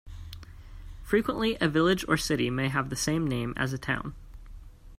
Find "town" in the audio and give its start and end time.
3.77-4.15